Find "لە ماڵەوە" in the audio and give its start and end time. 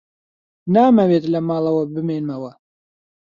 1.33-1.83